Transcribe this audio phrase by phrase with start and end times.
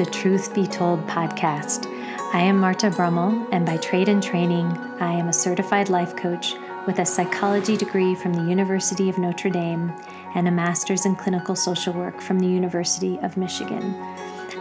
[0.00, 1.84] the Truth Be Told podcast.
[2.32, 4.64] I am Marta Brummel, and by trade and training,
[4.98, 6.54] I am a certified life coach
[6.86, 9.92] with a psychology degree from the University of Notre Dame
[10.34, 13.94] and a master's in clinical social work from the University of Michigan.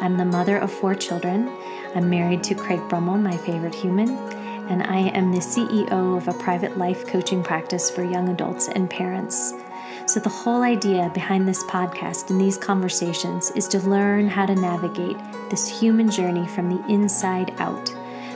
[0.02, 1.49] I'm the mother of four children.
[1.95, 4.09] I'm married to Craig Brummel, my favorite human,
[4.67, 8.90] and I am the CEO of a private life coaching practice for young adults and
[8.90, 9.53] parents.
[10.09, 14.55] So, the whole idea behind this podcast and these conversations is to learn how to
[14.55, 15.18] navigate
[15.52, 17.94] this human journey from the inside out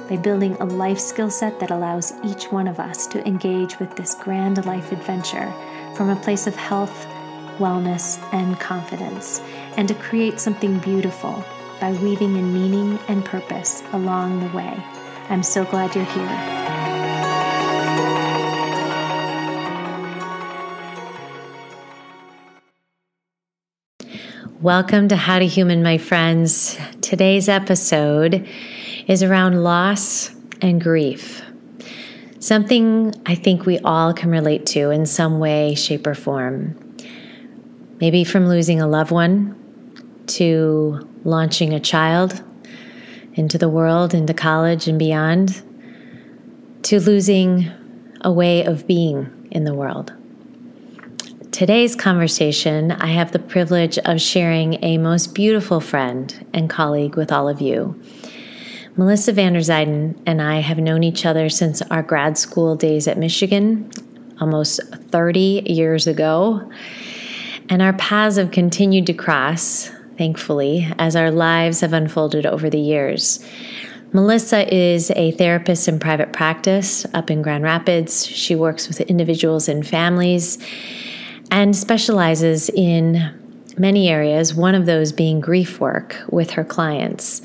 [0.07, 3.95] by building a life skill set that allows each one of us to engage with
[3.95, 5.51] this grand life adventure
[5.95, 7.07] from a place of health,
[7.57, 9.41] wellness, and confidence,
[9.75, 11.43] and to create something beautiful
[11.81, 14.77] by weaving in meaning and purpose along the way.
[15.27, 16.72] I'm so glad you're here.
[24.63, 26.77] Welcome to How to Human, my friends.
[27.01, 28.47] Today's episode
[29.07, 31.41] is around loss and grief.
[32.39, 36.95] Something I think we all can relate to in some way, shape, or form.
[37.99, 42.41] Maybe from losing a loved one to launching a child
[43.33, 45.61] into the world, into college and beyond,
[46.83, 47.69] to losing
[48.21, 50.13] a way of being in the world.
[51.63, 57.31] Today's conversation, I have the privilege of sharing a most beautiful friend and colleague with
[57.31, 57.97] all of you.
[58.97, 63.17] Melissa van der and I have known each other since our grad school days at
[63.17, 63.89] Michigan,
[64.41, 66.69] almost 30 years ago.
[67.69, 72.77] And our paths have continued to cross, thankfully, as our lives have unfolded over the
[72.77, 73.39] years.
[74.11, 78.27] Melissa is a therapist in private practice up in Grand Rapids.
[78.27, 80.57] She works with individuals and families
[81.51, 83.39] and specializes in
[83.77, 87.41] many areas, one of those being grief work with her clients.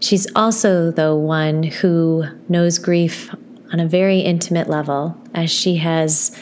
[0.00, 3.34] She's also, though, one who knows grief
[3.72, 6.38] on a very intimate level as she has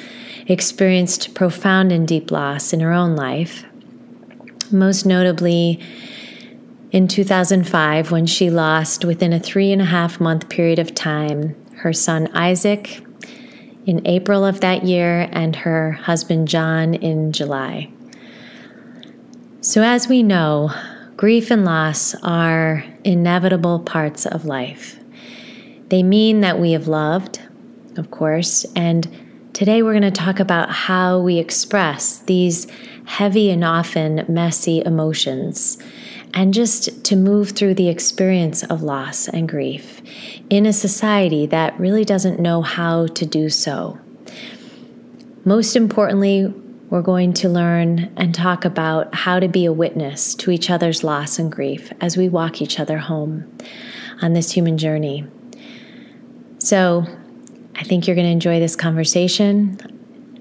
[0.46, 3.64] experienced profound and deep loss in her own life.
[4.70, 5.80] Most notably,
[6.92, 11.56] in 2005, when she lost within a three and a half month period of time
[11.78, 13.05] her son Isaac
[13.86, 17.90] in April of that year and her husband John in July.
[19.60, 20.70] So, as we know,
[21.16, 24.98] grief and loss are inevitable parts of life.
[25.88, 27.40] They mean that we have loved,
[27.96, 29.08] of course, and
[29.52, 32.66] today we're going to talk about how we express these
[33.06, 35.78] heavy and often messy emotions
[36.34, 40.02] and just to move through the experience of loss and grief
[40.50, 43.98] in a society that really doesn't know how to do so.
[45.44, 46.46] Most importantly,
[46.90, 51.02] we're going to learn and talk about how to be a witness to each other's
[51.02, 53.50] loss and grief as we walk each other home
[54.22, 55.26] on this human journey.
[56.58, 57.04] So,
[57.74, 59.78] I think you're going to enjoy this conversation,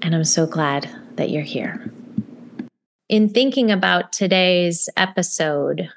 [0.02, 1.92] and I'm so glad that you're here
[3.08, 5.88] in thinking about today's episode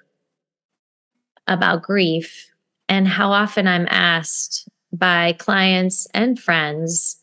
[1.47, 2.48] about grief
[2.89, 7.17] and how often I'm asked by clients and friends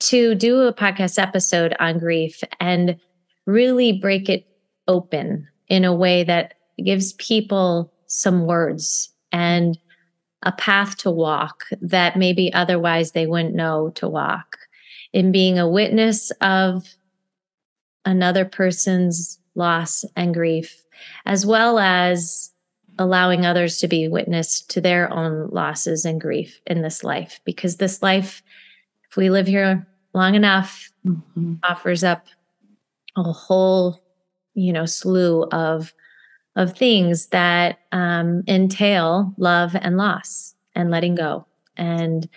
[0.00, 2.96] to do a podcast episode on grief and
[3.46, 4.46] really break it
[4.88, 9.78] open in a way that gives people some words and
[10.42, 14.58] a path to walk that maybe otherwise they wouldn't know to walk.
[15.12, 16.88] In being a witness of
[18.04, 20.82] another person's loss and grief,
[21.26, 22.51] as well as
[23.02, 27.40] allowing others to be witness to their own losses and grief in this life.
[27.44, 28.42] Because this life,
[29.10, 31.54] if we live here long enough, mm-hmm.
[31.64, 32.26] offers up
[33.16, 34.00] a whole,
[34.54, 35.92] you know, slew of
[36.54, 41.46] of things that um, entail love and loss and letting go.
[41.78, 42.28] And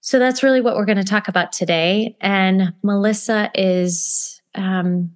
[0.00, 2.16] so that's really what we're going to talk about today.
[2.20, 5.14] And Melissa is um,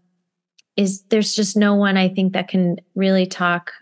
[0.76, 3.72] is there's just no one I think that can really talk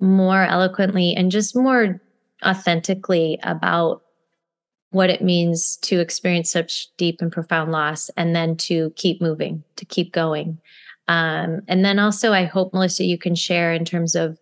[0.00, 2.00] more eloquently and just more
[2.44, 4.02] authentically about
[4.90, 9.62] what it means to experience such deep and profound loss and then to keep moving,
[9.76, 10.58] to keep going.
[11.08, 14.38] Um, and then also, I hope, Melissa, you can share in terms of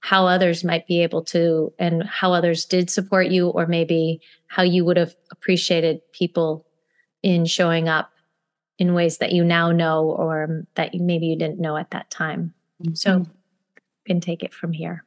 [0.00, 4.62] how others might be able to and how others did support you, or maybe how
[4.62, 6.66] you would have appreciated people
[7.22, 8.10] in showing up
[8.78, 12.52] in ways that you now know or that maybe you didn't know at that time.
[12.82, 12.94] Mm-hmm.
[12.94, 13.24] So
[14.04, 15.04] can take it from here.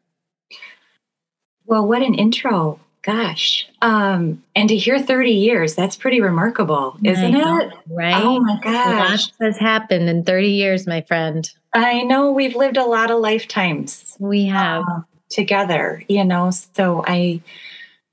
[1.66, 2.80] Well, what an intro.
[3.04, 3.68] Gosh.
[3.82, 7.74] Um, and to hear 30 years, that's pretty remarkable, isn't it?
[7.90, 8.22] Right.
[8.22, 9.10] Oh my gosh.
[9.10, 11.50] Lots has happened in 30 years, my friend.
[11.74, 14.18] I know we've lived a lot of lifetimes.
[14.20, 16.52] We have uh, together, you know.
[16.52, 17.42] So I,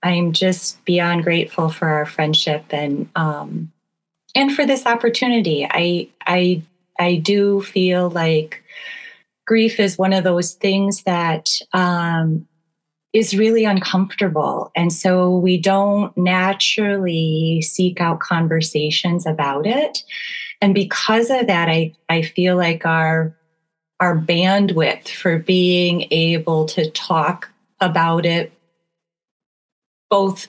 [0.02, 3.72] I'm just beyond grateful for our friendship and um,
[4.34, 5.66] and for this opportunity.
[5.68, 6.62] I I
[6.98, 8.63] I do feel like
[9.46, 12.46] grief is one of those things that um,
[13.12, 14.70] is really uncomfortable.
[14.74, 20.02] And so we don't naturally seek out conversations about it.
[20.60, 23.36] And because of that, I, I feel like our
[24.00, 27.50] our bandwidth for being able to talk
[27.80, 28.52] about it
[30.10, 30.48] both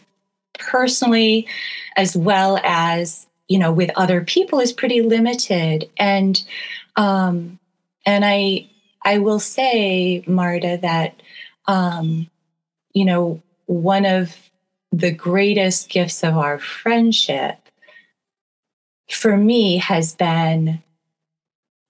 [0.58, 1.48] personally
[1.96, 6.44] as well as you know with other people is pretty limited and
[6.96, 7.60] um
[8.06, 8.68] and i
[9.06, 11.22] i will say marta that
[11.68, 12.30] um
[12.94, 14.36] you know one of
[14.92, 17.58] the greatest gifts of our friendship
[19.10, 20.82] for me has been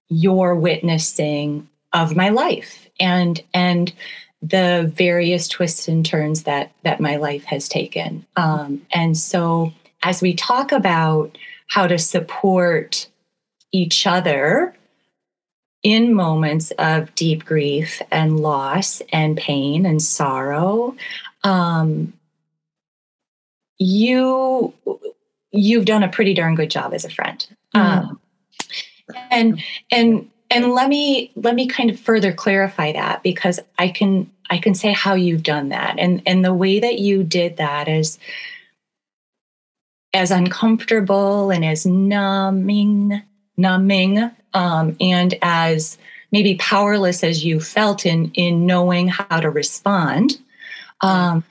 [0.09, 3.93] your witnessing of my life and and
[4.41, 8.25] the various twists and turns that that my life has taken.
[8.35, 9.73] Um, and so
[10.03, 11.37] as we talk about
[11.67, 13.07] how to support
[13.71, 14.75] each other
[15.85, 20.95] in moments of deep grief and loss and pain and sorrow
[21.43, 22.11] um,
[23.77, 24.73] you
[25.51, 27.79] you've done a pretty darn good job as a friend mm.
[27.79, 28.19] um,
[29.29, 29.61] and
[29.91, 34.57] and and let me let me kind of further clarify that because i can i
[34.57, 38.17] can say how you've done that and and the way that you did that is
[40.15, 43.21] as uncomfortable and as numbing
[43.57, 45.97] numbing um, and as
[46.31, 50.39] maybe powerless as you felt in in knowing how to respond
[51.01, 51.43] um,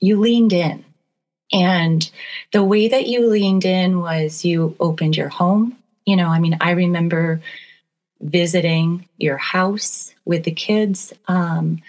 [0.00, 0.84] you leaned in
[1.52, 2.10] and
[2.52, 6.56] the way that you leaned in was you opened your home you know, I mean,
[6.62, 7.42] I remember
[8.22, 11.12] visiting your house with the kids.
[11.28, 11.82] Um,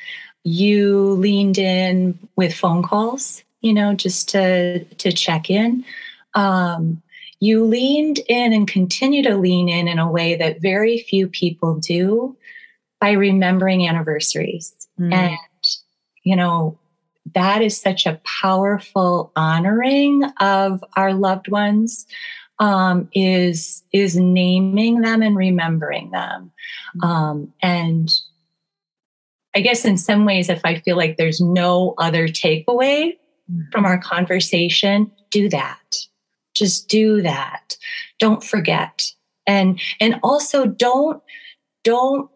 [0.44, 5.86] you leaned in with phone calls, you know, just to to check in.
[6.34, 7.02] Um,
[7.40, 11.76] you leaned in and continue to lean in in a way that very few people
[11.76, 12.36] do
[13.00, 14.88] by remembering anniversaries.
[15.00, 15.14] Mm.
[15.14, 15.38] And,
[16.24, 16.78] you know,
[17.34, 22.06] that is such a powerful honoring of our loved ones
[22.60, 26.52] um, is is naming them and remembering them.
[26.98, 27.08] Mm-hmm.
[27.08, 28.14] Um, and
[29.56, 33.18] I guess in some ways, if I feel like there's no other takeaway
[33.50, 33.62] mm-hmm.
[33.72, 35.96] from our conversation, do that.
[36.60, 37.78] Just do that.
[38.20, 39.12] Don't forget.
[39.48, 41.24] And and also don't
[41.84, 42.30] don't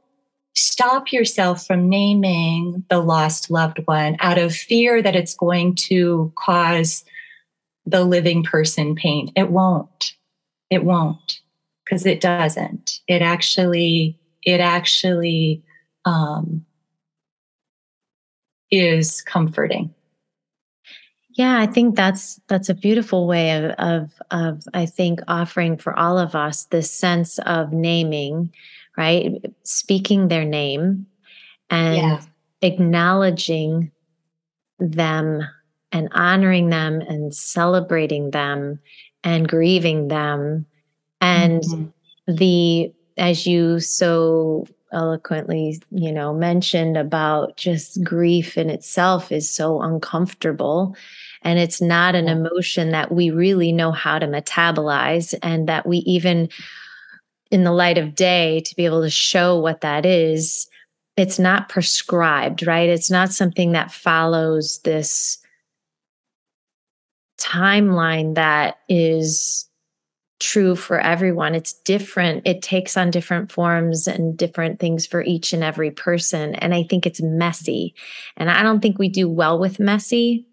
[0.55, 6.31] stop yourself from naming the lost loved one out of fear that it's going to
[6.35, 7.03] cause
[7.85, 9.31] the living person pain.
[9.35, 10.13] It won't.
[10.69, 11.41] It won't
[11.83, 13.01] because it doesn't.
[13.07, 15.61] It actually, it actually
[16.05, 16.65] um,
[18.71, 19.93] is comforting.
[21.33, 25.97] Yeah, I think that's that's a beautiful way of of of I think offering for
[25.97, 28.51] all of us this sense of naming,
[28.97, 29.43] right?
[29.63, 31.07] Speaking their name
[31.69, 32.21] and yeah.
[32.61, 33.91] acknowledging
[34.79, 35.41] them
[35.91, 38.79] and honoring them and celebrating them
[39.23, 40.65] and grieving them
[41.21, 42.35] and mm-hmm.
[42.35, 49.81] the as you so eloquently you know mentioned about just grief in itself is so
[49.81, 50.95] uncomfortable
[51.43, 55.97] and it's not an emotion that we really know how to metabolize and that we
[55.99, 56.49] even
[57.51, 60.67] in the light of day to be able to show what that is
[61.17, 65.37] it's not prescribed right it's not something that follows this
[67.39, 69.67] timeline that is
[70.43, 71.55] true for everyone.
[71.55, 72.45] It's different.
[72.45, 76.55] It takes on different forms and different things for each and every person.
[76.55, 77.95] And I think it's messy.
[78.35, 80.45] And I don't think we do well with messy.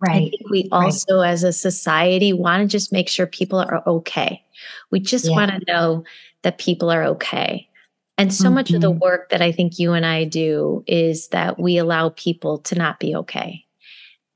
[0.00, 0.32] Right.
[0.48, 1.30] we also, right.
[1.30, 4.44] as a society, want to just make sure people are okay.
[4.92, 5.34] We just yeah.
[5.34, 6.04] want to know
[6.42, 7.68] that people are okay.
[8.16, 8.54] And so mm-hmm.
[8.54, 9.00] much of the mm-hmm.
[9.00, 13.00] work that I think you and I do is that we allow people to not
[13.00, 13.64] be okay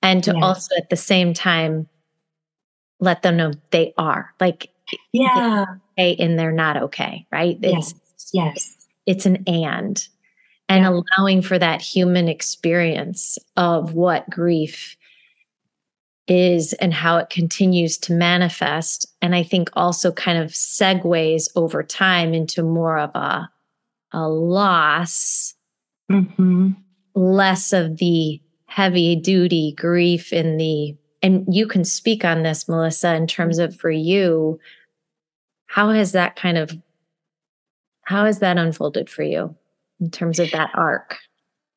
[0.02, 1.88] and to also at the same time
[3.00, 4.70] let them know they are like
[5.12, 5.64] yeah
[5.98, 7.94] okay and they're not okay right it's
[8.32, 8.76] yes
[9.06, 10.08] it's an and
[10.68, 11.00] and yeah.
[11.18, 14.96] allowing for that human experience of what grief
[16.28, 21.82] is and how it continues to manifest and i think also kind of segues over
[21.82, 23.48] time into more of a
[24.12, 25.54] a loss
[26.10, 26.70] mm-hmm.
[27.14, 33.14] less of the heavy duty grief in the and you can speak on this melissa
[33.14, 34.58] in terms of for you
[35.66, 36.70] how has that kind of
[38.04, 39.54] how has that unfolded for you
[40.00, 41.18] in terms of that arc?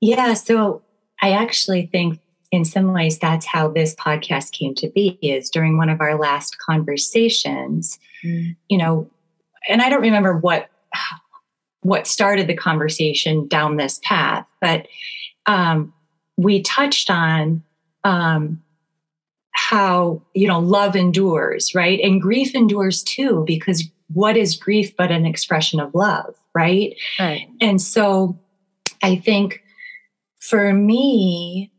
[0.01, 0.33] Yeah.
[0.33, 0.81] So
[1.21, 2.19] I actually think
[2.55, 6.17] in some ways that's how this podcast came to be is during one of our
[6.17, 8.55] last conversations, mm.
[8.69, 9.09] you know,
[9.67, 10.69] and I don't remember what
[11.81, 14.87] what started the conversation down this path, but
[15.47, 15.93] um,
[16.37, 17.61] we touched on
[18.05, 18.63] um,
[19.51, 21.99] how you know love endures right?
[21.99, 23.83] And grief endures too because
[24.13, 26.95] what is grief but an expression of love right?
[27.19, 27.49] Right.
[27.59, 28.39] And so
[29.03, 29.61] i think
[30.39, 31.69] for me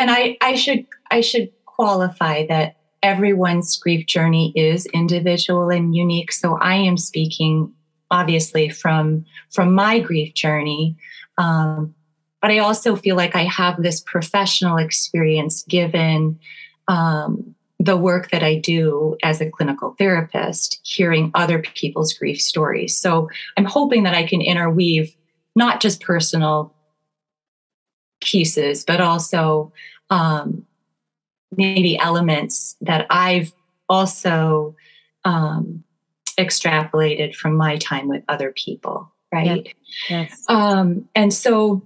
[0.00, 6.32] and i i should i should qualify that everyone's grief journey is individual and unique
[6.32, 7.72] so i am speaking
[8.10, 10.96] obviously from from my grief journey
[11.38, 11.94] um,
[12.40, 16.38] but I also feel like I have this professional experience given
[16.88, 22.96] um, the work that I do as a clinical therapist, hearing other people's grief stories.
[22.96, 25.14] So I'm hoping that I can interweave
[25.54, 26.74] not just personal
[28.20, 29.72] pieces, but also
[30.10, 30.66] um,
[31.56, 33.52] maybe elements that I've
[33.88, 34.74] also
[35.24, 35.84] um,
[36.38, 39.74] extrapolated from my time with other people, right?
[40.08, 40.44] Yes.
[40.48, 41.82] Um, and so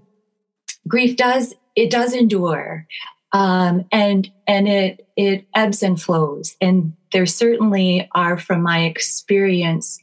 [0.87, 2.87] grief does it does endure
[3.33, 9.99] um, and and it it ebbs and flows and there certainly are from my experience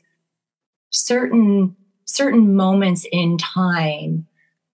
[0.89, 4.27] certain certain moments in time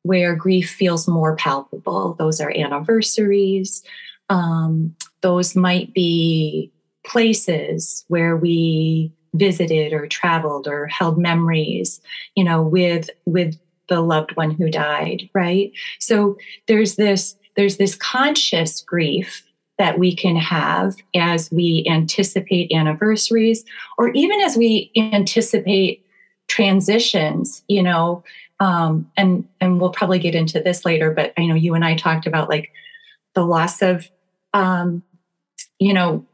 [0.08, 3.84] where grief feels more palpable those are anniversaries
[4.30, 6.72] um, those might be
[7.06, 12.02] places where we visited or traveled or held memories
[12.36, 15.72] you know with with the loved one who died, right?
[16.00, 16.38] So
[16.68, 19.44] there's this there's this conscious grief
[19.80, 23.64] that we can have as we anticipate anniversaries
[23.98, 26.04] or even as we anticipate
[26.48, 28.24] transitions, you know,
[28.60, 31.96] um, and and we'll probably get into this later, but I know you and I
[31.96, 32.72] talked about like
[33.34, 34.10] the loss of
[34.54, 35.04] um,
[35.80, 36.26] you know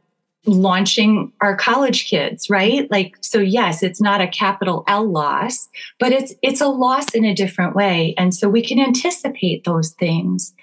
[0.46, 6.12] launching our college kids right like so yes it's not a capital l loss but
[6.12, 10.54] it's it's a loss in a different way and so we can anticipate those things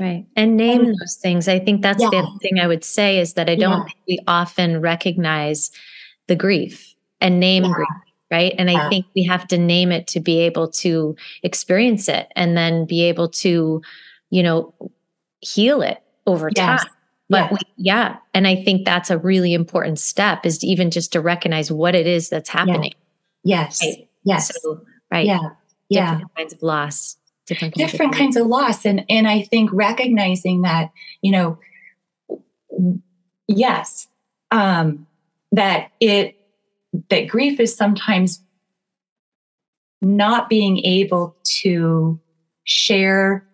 [0.00, 2.08] right and name and, those things i think that's yeah.
[2.08, 3.84] the other thing i would say is that i don't yeah.
[3.84, 5.70] think we often recognize
[6.28, 7.72] the grief and name yeah.
[7.72, 7.88] grief
[8.30, 8.54] right?
[8.58, 12.56] And i think we have to name it to be able to experience it and
[12.56, 13.82] then be able to
[14.30, 14.74] you know
[15.40, 16.82] heal it over yes.
[16.82, 16.92] time.
[17.28, 18.16] But we, yeah.
[18.34, 21.94] And i think that's a really important step is to even just to recognize what
[21.94, 22.92] it is that's happening.
[23.42, 23.62] Yeah.
[23.62, 23.82] yes.
[23.82, 24.08] Right?
[24.24, 24.52] yes.
[24.62, 24.80] So,
[25.10, 25.26] right.
[25.26, 25.40] Yeah.
[25.88, 26.12] Yeah.
[26.12, 27.16] Different kinds of loss.
[27.46, 28.84] Different kinds, different of, kinds of loss.
[28.84, 30.90] And and i think recognizing that
[31.22, 31.58] you know
[33.46, 34.08] yes
[34.50, 35.06] um
[35.52, 36.35] that it
[37.10, 38.42] that grief is sometimes
[40.02, 42.20] not being able to
[42.64, 43.46] share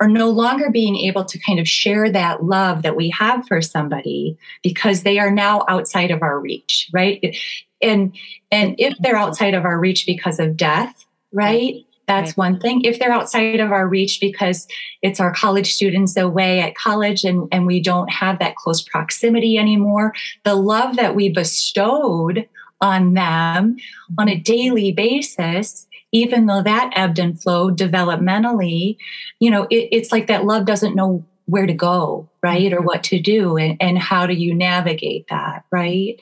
[0.00, 3.60] or no longer being able to kind of share that love that we have for
[3.60, 7.36] somebody because they are now outside of our reach right?
[7.80, 8.16] And
[8.50, 11.84] and if they're outside of our reach because of death right?
[12.06, 12.80] That's one thing.
[12.86, 14.66] If they're outside of our reach because
[15.02, 19.58] it's our college students away at college and, and we don't have that close proximity
[19.58, 22.48] anymore the love that we bestowed
[22.80, 23.76] on them
[24.18, 28.96] on a daily basis even though that ebbed and flowed developmentally,
[29.40, 32.72] you know, it, it's like that love doesn't know where to go, right?
[32.72, 32.86] Or mm-hmm.
[32.86, 33.56] what to do.
[33.56, 36.20] And, and how do you navigate that, right?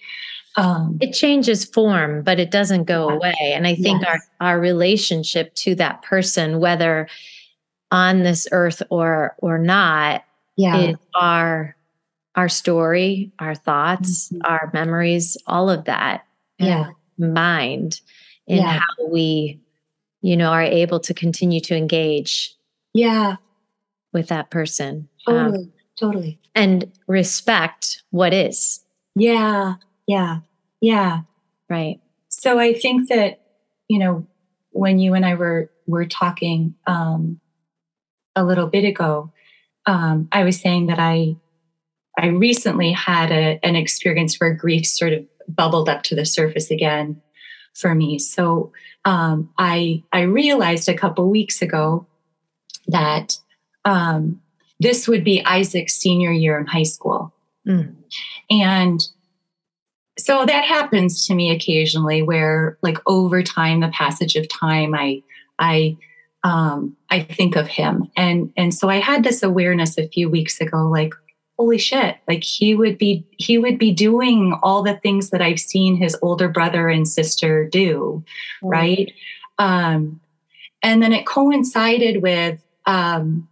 [0.57, 3.35] Um, it changes form, but it doesn't go away.
[3.41, 4.27] And I think yes.
[4.41, 7.09] our, our relationship to that person, whether
[7.91, 10.25] on this earth or or not,
[10.57, 10.79] yeah.
[10.79, 11.77] is our
[12.37, 14.41] our story, our thoughts, mm-hmm.
[14.51, 16.25] our memories, all of that.
[16.59, 16.91] Yeah.
[17.19, 18.01] mind
[18.47, 18.81] in yeah.
[18.81, 19.61] how we
[20.27, 22.53] you know, are able to continue to engage.
[22.95, 23.37] Yeah.
[24.13, 25.09] With that person.
[25.25, 25.59] Totally.
[25.59, 26.41] Um, totally.
[26.57, 28.85] And respect what is.
[29.15, 29.75] Yeah.
[30.09, 30.39] Yeah.
[30.81, 31.21] Yeah.
[31.71, 32.01] Right.
[32.29, 33.41] So I think that,
[33.89, 34.27] you know,
[34.71, 37.41] when you and I were were talking um
[38.35, 39.33] a little bit ago,
[39.87, 41.37] um, I was saying that I
[42.19, 46.71] I recently had a, an experience where grief sort of bubbled up to the surface
[46.71, 47.21] again
[47.75, 48.19] for me.
[48.19, 48.73] So
[49.05, 52.07] um, I I realized a couple weeks ago
[52.88, 53.38] that
[53.85, 54.41] um,
[54.81, 57.33] this would be Isaac's senior year in high school,
[57.67, 57.95] mm.
[58.50, 59.00] and
[60.19, 65.23] so that happens to me occasionally, where like over time, the passage of time, I
[65.59, 65.97] I
[66.43, 70.61] um, I think of him, and and so I had this awareness a few weeks
[70.61, 71.12] ago, like
[71.59, 75.61] holy shit like he would be he would be doing all the things that i've
[75.61, 78.23] seen his older brother and sister do
[78.63, 78.69] mm-hmm.
[78.69, 79.13] right
[79.59, 80.21] um
[80.83, 83.49] and then it coincided with um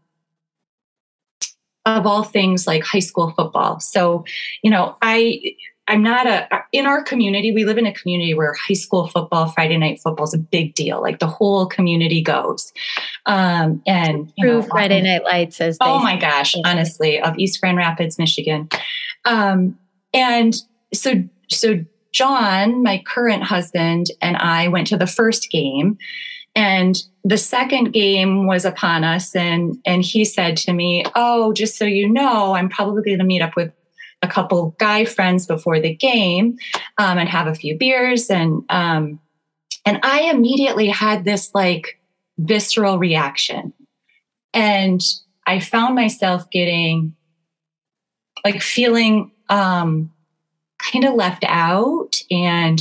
[1.87, 4.25] of all things like high school football so
[4.63, 5.55] you know i
[5.87, 7.53] I'm not a in our community.
[7.53, 10.75] We live in a community where high school football, Friday night football is a big
[10.75, 11.03] deal.
[11.03, 12.73] Like the whole community goes.
[13.27, 18.19] Um, and true Friday Night Lights as oh my gosh, honestly, of East Grand Rapids,
[18.19, 18.69] Michigan.
[19.25, 19.79] Um,
[20.13, 20.55] and
[20.93, 25.99] so so John, my current husband, and I went to the first game.
[26.57, 31.77] And the second game was upon us, and and he said to me, "Oh, just
[31.77, 33.73] so you know, I'm probably going to meet up with
[34.25, 36.57] a couple guy friends before the game
[36.99, 39.21] um, and have a few beers and um,
[39.87, 42.01] and I immediately had this like
[42.39, 43.73] visceral reaction
[44.55, 45.03] and
[45.47, 47.15] I found myself getting
[48.45, 50.11] like feeling um,
[50.79, 52.81] kind of left out and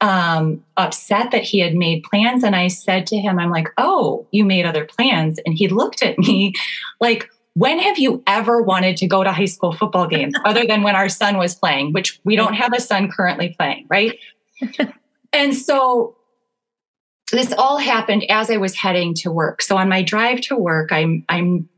[0.00, 2.44] um, upset that he had made plans.
[2.44, 5.40] And I said to him, I'm like, oh, you made other plans.
[5.44, 6.52] And he looked at me
[7.00, 10.82] like, when have you ever wanted to go to high school football games other than
[10.82, 14.18] when our son was playing, which we don't have a son currently playing, right?
[15.32, 16.14] and so
[17.36, 19.62] this all happened as I was heading to work.
[19.62, 21.68] So on my drive to work, I'm I'm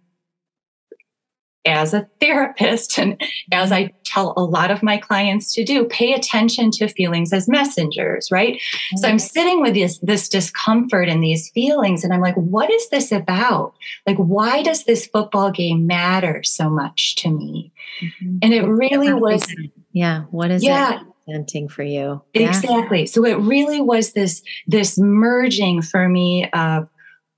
[1.67, 3.21] as a therapist and
[3.53, 7.49] as I tell a lot of my clients to do, pay attention to feelings as
[7.49, 8.55] messengers, right?
[8.55, 8.97] Mm-hmm.
[8.99, 12.89] So I'm sitting with this, this discomfort and these feelings, and I'm like, what is
[12.89, 13.75] this about?
[14.07, 17.73] Like, why does this football game matter so much to me?
[18.01, 18.39] Mm-hmm.
[18.43, 19.47] And it really was.
[19.93, 20.23] Yeah.
[20.31, 21.07] What is yeah, it?
[21.31, 26.89] Presenting for you exactly so it really was this this merging for me of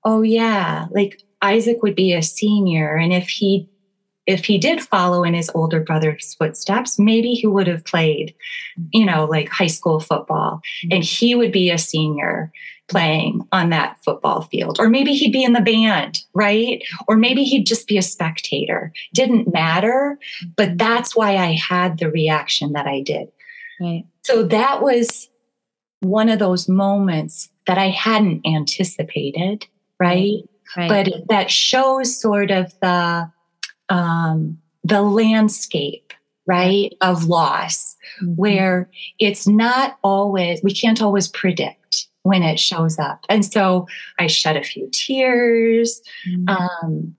[0.04, 3.68] oh yeah like isaac would be a senior and if he
[4.26, 8.34] if he did follow in his older brother's footsteps, maybe he would have played,
[8.92, 10.94] you know, like high school football mm-hmm.
[10.94, 12.52] and he would be a senior
[12.88, 14.78] playing on that football field.
[14.78, 16.82] Or maybe he'd be in the band, right?
[17.08, 18.92] Or maybe he'd just be a spectator.
[19.12, 20.18] Didn't matter,
[20.56, 20.76] but mm-hmm.
[20.76, 23.28] that's why I had the reaction that I did.
[23.82, 24.04] Right.
[24.22, 25.28] So that was
[26.00, 29.66] one of those moments that I hadn't anticipated,
[29.98, 30.38] right?
[30.76, 30.88] right.
[30.88, 33.30] But that shows sort of the
[33.88, 36.12] um, the landscape,
[36.46, 38.34] right, of loss, mm-hmm.
[38.34, 43.24] where it's not always, we can't always predict when it shows up.
[43.28, 43.86] And so
[44.18, 46.00] I shed a few tears.
[46.28, 46.48] Mm-hmm.
[46.48, 47.16] Um,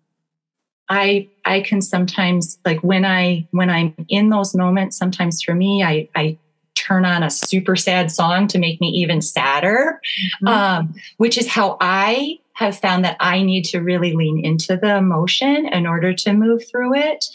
[0.89, 5.84] I I can sometimes like when I when I'm in those moments, sometimes for me,
[5.84, 6.38] I I
[6.84, 10.02] turn on a super sad song to make me even sadder,
[10.43, 10.48] mm-hmm.
[10.48, 14.98] um, which is how I have found that I need to really lean into the
[14.98, 17.26] emotion in order to move through it.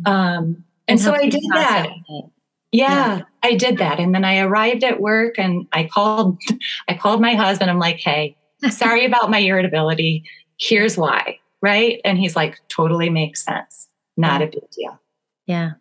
[0.00, 0.06] Mm-hmm.
[0.06, 0.44] Um,
[0.88, 1.90] and, and so I did that.
[2.72, 4.00] Yeah, yeah, I did that.
[4.00, 6.40] And then I arrived at work and I called
[6.88, 7.70] I called my husband.
[7.70, 8.36] I'm like, hey,
[8.70, 10.24] sorry about my irritability.
[10.58, 11.38] Here's why.
[11.60, 12.00] Right.
[12.04, 13.88] And he's like, totally makes sense.
[14.16, 14.46] Not yeah.
[14.46, 15.00] a big deal.
[15.46, 15.72] Yeah.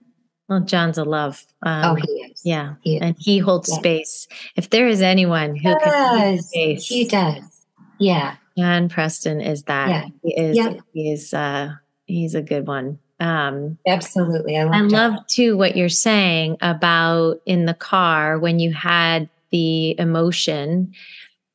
[0.52, 1.46] Well, John's a love.
[1.64, 2.42] Um, oh, he is.
[2.44, 2.74] Yeah.
[2.82, 3.02] He is.
[3.02, 3.78] And he holds yeah.
[3.78, 4.28] space.
[4.58, 5.82] If there is anyone who does.
[5.82, 7.66] can space, he does.
[8.00, 8.36] Yeah.
[8.58, 9.90] John Preston is that.
[9.90, 10.06] Yeah.
[10.22, 11.72] He is he is uh
[12.04, 13.00] he's a good one.
[13.22, 14.58] Um absolutely.
[14.58, 19.30] I love, I love too what you're saying about in the car when you had
[19.52, 20.94] the emotion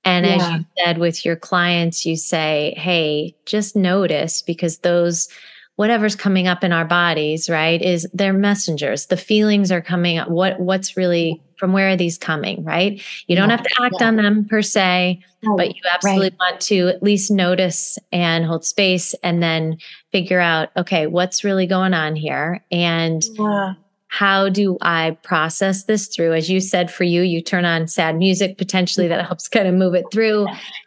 [0.06, 0.37] and yeah.
[0.37, 5.28] as you said with your clients, you say, hey, just notice because those
[5.76, 9.06] whatever's coming up in our bodies right is they're messengers.
[9.06, 10.28] The feelings are coming up.
[10.28, 13.00] What what's really from where are these coming right?
[13.28, 14.08] You don't yeah, have to act yeah.
[14.08, 15.22] on them per se
[15.54, 16.38] but you absolutely right.
[16.38, 19.78] want to at least notice and hold space and then
[20.10, 22.64] figure out okay what's really going on here?
[22.72, 23.74] And yeah.
[24.08, 26.34] how do I process this through?
[26.34, 29.74] As you said, for you, you turn on sad music potentially that helps kind of
[29.74, 30.46] move it through.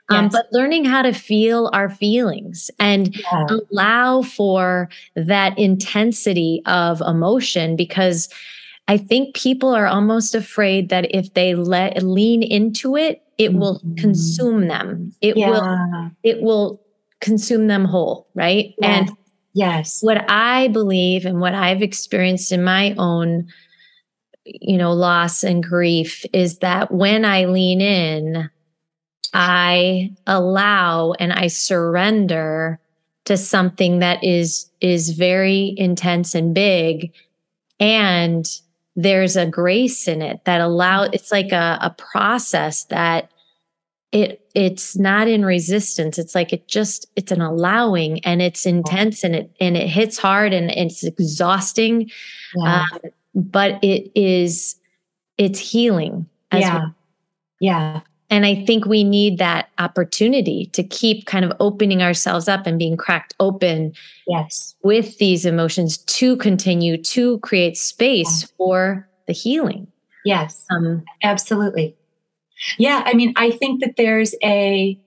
[0.10, 3.48] Um, but learning how to feel our feelings and yeah.
[3.72, 8.30] allow for that intensity of emotion because
[8.88, 13.60] I think people are almost afraid that if they let lean into it, it mm-hmm.
[13.60, 15.14] will consume them.
[15.22, 15.50] It yeah.
[15.50, 16.82] will it will
[17.22, 18.74] consume them whole, right?
[18.82, 19.12] And
[19.54, 20.02] Yes.
[20.02, 23.48] What I believe and what I've experienced in my own,
[24.46, 28.50] you know, loss and grief is that when I lean in,
[29.34, 32.80] I allow and I surrender
[33.26, 37.14] to something that is is very intense and big.
[37.80, 38.46] And
[38.96, 43.32] there's a grace in it that allow it's like a, a process that
[44.12, 46.18] it it's not in resistance.
[46.18, 50.18] It's like it just it's an allowing and it's intense and it and it hits
[50.18, 52.10] hard and it's exhausting.
[52.56, 52.86] Yeah.
[52.92, 53.00] um,
[53.36, 54.76] but it is
[55.38, 56.80] it's healing yeah.
[56.80, 56.96] well.
[57.60, 62.66] yeah and i think we need that opportunity to keep kind of opening ourselves up
[62.66, 63.94] and being cracked open
[64.28, 68.48] yes with these emotions to continue to create space yeah.
[68.58, 69.88] for the healing
[70.26, 71.96] yes um, absolutely
[72.78, 75.00] yeah, I mean, I think that there's a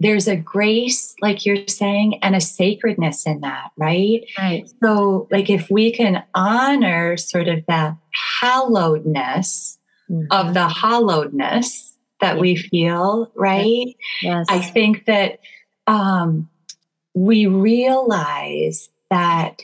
[0.00, 4.24] there's a grace, like you're saying, and a sacredness in that, right?
[4.36, 4.68] Right.
[4.82, 7.96] So, like, if we can honor sort of that
[8.40, 9.78] hallowedness
[10.10, 10.24] mm-hmm.
[10.30, 11.91] of the hollowedness
[12.22, 13.94] that we feel, right?
[14.22, 14.46] Yes.
[14.48, 15.40] I think that
[15.86, 16.48] um,
[17.14, 19.62] we realize that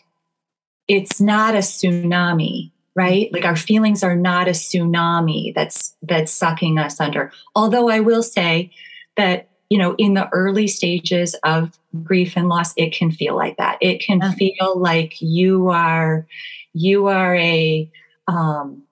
[0.86, 3.32] it's not a tsunami right?
[3.32, 7.30] Like our feelings are not a tsunami that's that's sucking us under.
[7.54, 8.72] Although i will say
[9.16, 13.56] that you know in the early stages of grief and loss it can feel like
[13.56, 13.78] that.
[13.80, 16.26] It can feel like you are
[16.74, 17.88] you are a
[18.26, 18.82] um,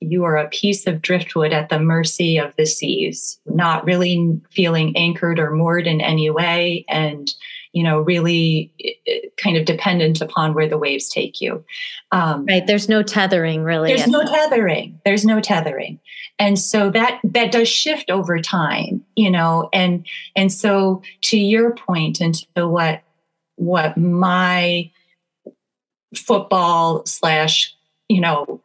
[0.00, 4.96] you are a piece of driftwood at the mercy of the seas not really feeling
[4.96, 7.34] anchored or moored in any way and
[7.72, 8.72] you know, really
[9.36, 11.64] kind of dependent upon where the waves take you.
[12.10, 12.66] Um, right.
[12.66, 13.94] There's no tethering really.
[13.94, 15.00] There's no tethering.
[15.04, 16.00] There's no tethering.
[16.38, 21.74] And so that that does shift over time, you know, and and so to your
[21.74, 23.02] point and to what
[23.56, 24.90] what my
[26.16, 27.74] football slash,
[28.08, 28.60] you know,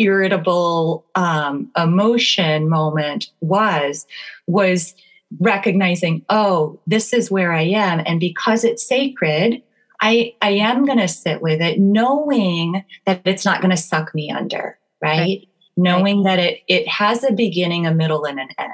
[0.00, 4.06] irritable um, emotion moment was
[4.46, 4.94] was
[5.38, 8.02] recognizing, oh, this is where I am.
[8.04, 9.62] And because it's sacred,
[10.00, 14.14] I, I am going to sit with it, knowing that it's not going to suck
[14.14, 15.18] me under, right?
[15.18, 15.48] right.
[15.76, 16.36] Knowing right.
[16.36, 18.70] that it, it has a beginning, a middle, and an end.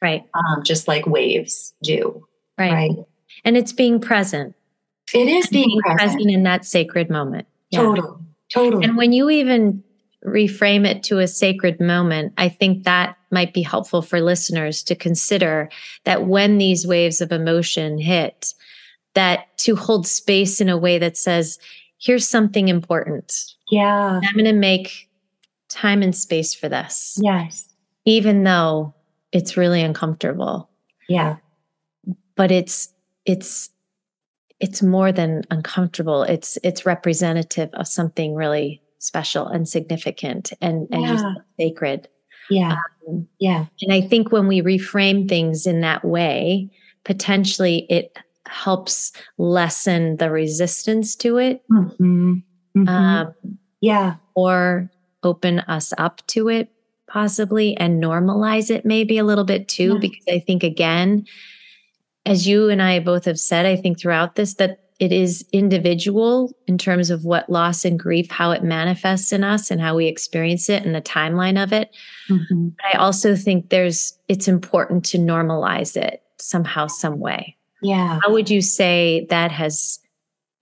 [0.00, 0.24] Right.
[0.34, 2.26] Um, just like waves do.
[2.56, 2.72] Right.
[2.72, 2.96] right.
[3.44, 4.54] And it's being present.
[5.12, 6.12] It is being, being present.
[6.12, 6.30] present.
[6.30, 7.46] in that sacred moment.
[7.70, 7.82] Yeah.
[7.82, 8.24] Totally.
[8.50, 8.84] Totally.
[8.84, 9.82] And when you even
[10.24, 14.94] reframe it to a sacred moment, I think that might be helpful for listeners to
[14.94, 15.68] consider
[16.04, 18.54] that when these waves of emotion hit,
[19.14, 21.58] that to hold space in a way that says,
[21.98, 23.34] here's something important.
[23.70, 24.20] Yeah.
[24.22, 25.08] I'm going to make
[25.68, 27.18] time and space for this.
[27.22, 27.68] Yes.
[28.04, 28.94] Even though
[29.32, 30.70] it's really uncomfortable.
[31.08, 31.36] Yeah.
[32.34, 32.92] But it's,
[33.24, 33.70] it's,
[34.60, 36.22] it's more than uncomfortable.
[36.22, 41.32] It's, it's representative of something really special and significant and, and yeah.
[41.58, 42.08] sacred.
[42.50, 42.76] Yeah.
[43.06, 43.66] Um, yeah.
[43.82, 46.70] And I think when we reframe things in that way,
[47.04, 51.62] potentially it helps lessen the resistance to it.
[51.70, 52.34] Mm-hmm.
[52.76, 52.88] Mm-hmm.
[52.88, 53.34] Um,
[53.80, 54.16] yeah.
[54.34, 54.90] Or
[55.22, 56.70] open us up to it,
[57.06, 59.94] possibly, and normalize it maybe a little bit too.
[59.94, 60.00] Yeah.
[60.00, 61.26] Because I think, again,
[62.24, 66.52] as you and I both have said, I think throughout this, that it is individual
[66.66, 70.06] in terms of what loss and grief, how it manifests in us and how we
[70.06, 71.96] experience it and the timeline of it.
[72.28, 72.68] Mm-hmm.
[72.70, 77.56] But I also think there's it's important to normalize it somehow, some way.
[77.80, 78.18] Yeah.
[78.22, 80.00] How would you say that has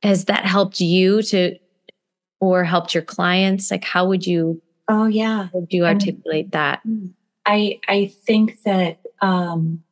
[0.03, 1.57] has that helped you to
[2.41, 3.71] or helped your clients?
[3.71, 5.49] Like how would you Oh yeah.
[5.55, 6.83] would you articulate that?
[7.47, 9.83] I I think that um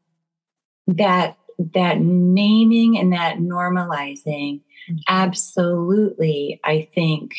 [0.86, 4.96] that that naming and that normalizing mm-hmm.
[5.08, 7.34] absolutely, I think,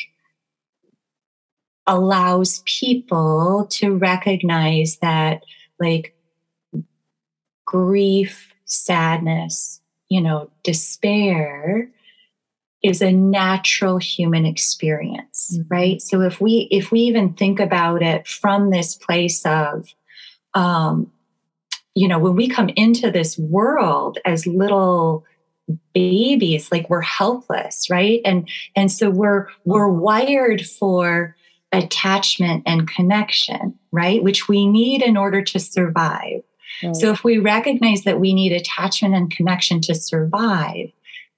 [1.87, 5.43] allows people to recognize that,
[5.79, 6.15] like,
[7.65, 11.89] grief, sadness, you know, despair
[12.83, 15.73] is a natural human experience mm-hmm.
[15.73, 19.87] right so if we if we even think about it from this place of
[20.53, 21.11] um,
[21.95, 25.25] you know, when we come into this world as little
[25.93, 28.21] babies, like we're helpless, right?
[28.25, 31.35] And and so we're we're wired for
[31.71, 34.21] attachment and connection, right?
[34.21, 36.41] Which we need in order to survive.
[36.83, 36.95] Right.
[36.95, 40.91] So if we recognize that we need attachment and connection to survive,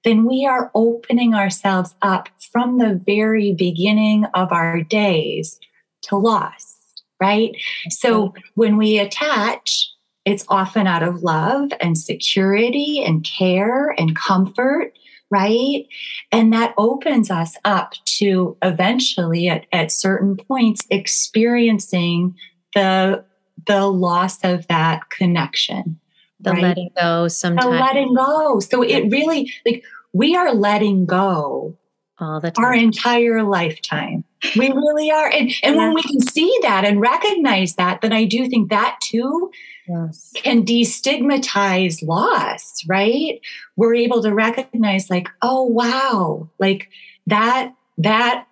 [0.04, 5.58] then we are opening ourselves up from the very beginning of our days
[6.02, 6.78] to loss,
[7.20, 7.56] right?
[7.90, 9.88] So when we attach,
[10.28, 14.92] it's often out of love and security and care and comfort,
[15.30, 15.86] right?
[16.30, 22.36] And that opens us up to eventually at, at certain points experiencing
[22.74, 23.24] the
[23.66, 25.98] the loss of that connection.
[26.40, 26.62] The right?
[26.62, 27.64] letting go sometimes.
[27.64, 28.60] The letting go.
[28.60, 31.74] So it really like we are letting go
[32.18, 32.64] all the time.
[32.66, 34.24] Our entire lifetime.
[34.56, 35.28] We really are.
[35.28, 35.86] And and yeah.
[35.86, 39.50] when we can see that and recognize that, then I do think that too
[39.88, 40.32] yes.
[40.34, 43.40] can destigmatize loss, right?
[43.76, 46.88] We're able to recognize, like, oh, wow, like
[47.26, 48.46] that, that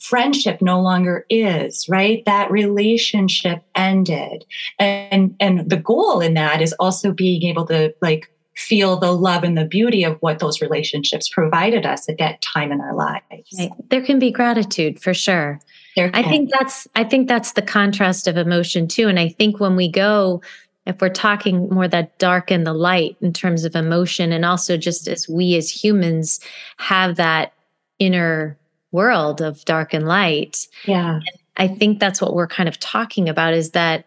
[0.00, 4.42] friendship no longer is right that relationship ended
[4.78, 9.44] and and the goal in that is also being able to like feel the love
[9.44, 13.22] and the beauty of what those relationships provided us at that time in our lives.
[13.58, 13.70] Right.
[13.88, 15.58] There can be gratitude for sure.
[15.96, 19.08] I think that's I think that's the contrast of emotion too.
[19.08, 20.42] And I think when we go,
[20.86, 24.76] if we're talking more that dark and the light in terms of emotion, and also
[24.76, 26.40] just as we as humans
[26.78, 27.52] have that
[27.98, 28.56] inner
[28.90, 30.66] world of dark and light.
[30.86, 31.20] Yeah.
[31.56, 34.06] I think that's what we're kind of talking about is that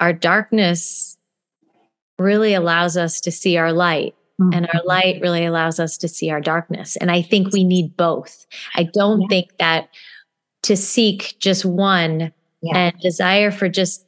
[0.00, 1.16] our darkness
[2.18, 4.14] really allows us to see our light.
[4.40, 4.52] Mm-hmm.
[4.54, 6.96] And our light really allows us to see our darkness.
[6.96, 8.46] And I think we need both.
[8.76, 9.28] I don't yeah.
[9.28, 9.88] think that
[10.62, 12.76] to seek just one yeah.
[12.76, 14.04] and desire for just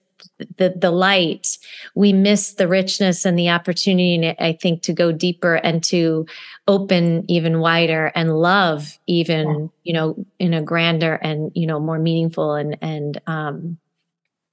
[0.57, 1.59] the the light
[1.95, 6.27] we miss the richness and the opportunity i think to go deeper and to
[6.67, 9.67] open even wider and love even yeah.
[9.85, 13.79] you know in a grander and you know more meaningful and and um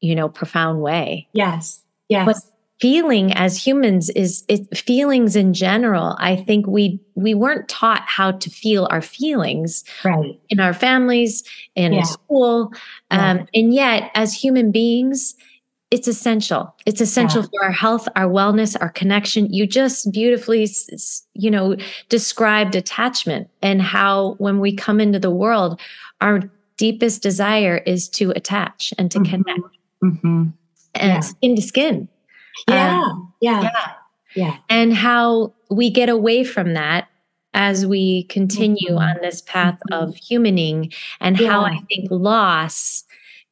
[0.02, 6.36] you know profound way yes yes feeling as humans is it feelings in general i
[6.36, 11.44] think we we weren't taught how to feel our feelings right in our families
[11.76, 12.04] in yeah.
[12.04, 12.72] school
[13.12, 13.46] um, yeah.
[13.56, 15.36] and yet as human beings
[15.90, 17.48] it's essential it's essential yeah.
[17.48, 20.68] for our health our wellness our connection you just beautifully
[21.34, 21.76] you know
[22.10, 25.80] described attachment and how when we come into the world
[26.22, 26.42] our
[26.78, 29.44] deepest desire is to attach and to mm-hmm.
[29.44, 30.44] connect mm-hmm.
[30.94, 32.08] and skin to skin
[32.68, 33.94] yeah, um, yeah yeah
[34.36, 37.08] yeah and how we get away from that
[37.54, 38.98] as we continue mm-hmm.
[38.98, 40.10] on this path mm-hmm.
[40.10, 41.50] of humaning and yeah.
[41.50, 43.04] how i think loss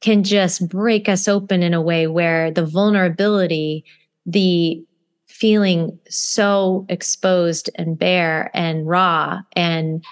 [0.06, 3.84] can just break us open in a way where the vulnerability,
[4.28, 4.80] the
[5.26, 10.04] feeling so exposed and bare and raw, and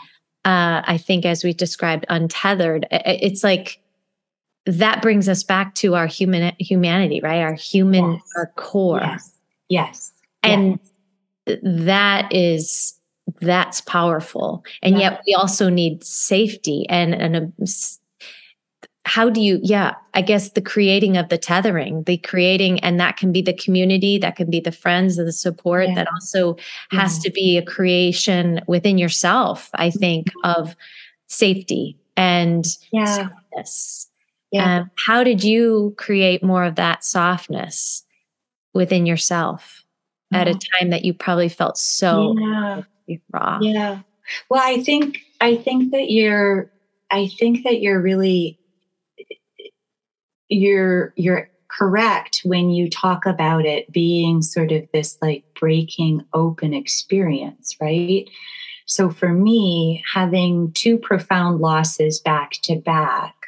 [0.46, 3.80] uh, I think, as we described, untethered, it's like
[4.66, 7.42] that brings us back to our human humanity, right?
[7.42, 8.22] Our human, yes.
[8.38, 9.02] our core.
[9.02, 9.32] Yes.
[9.70, 10.12] Yes.
[10.42, 10.80] And
[11.46, 11.60] yes.
[11.64, 13.00] that is
[13.42, 15.12] that's powerful and yeah.
[15.12, 17.52] yet we also need safety and and a
[19.06, 23.18] how do you yeah i guess the creating of the tethering the creating and that
[23.18, 25.96] can be the community that can be the friends and the support yeah.
[25.96, 26.56] that also
[26.92, 30.62] has to be a creation within yourself i think mm-hmm.
[30.62, 30.76] of
[31.28, 33.30] safety and yeah.
[34.54, 34.82] Yeah.
[34.82, 38.04] Um, how did you create more of that softness
[38.74, 39.84] within yourself
[40.32, 40.60] at a uh-huh.
[40.80, 42.82] time that you probably felt so yeah.
[43.32, 44.00] raw yeah
[44.50, 46.72] well i think i think that you're
[47.12, 48.58] i think that you're really
[50.50, 56.74] you're you're correct when you talk about it being sort of this like breaking open
[56.74, 58.30] experience, right?
[58.86, 63.43] So for me, having two profound losses back to back,